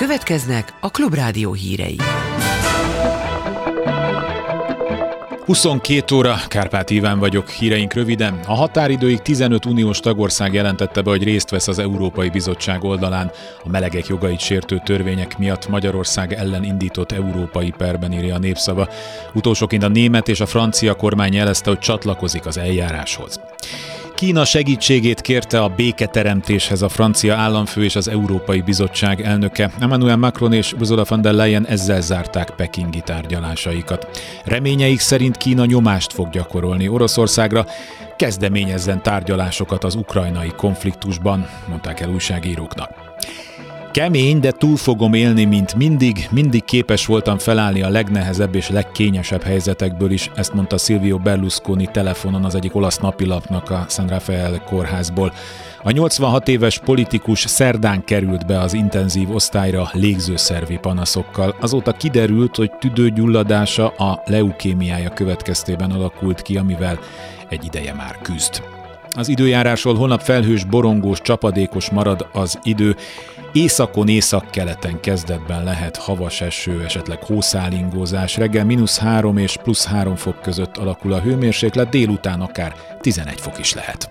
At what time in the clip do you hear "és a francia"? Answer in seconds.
20.28-20.94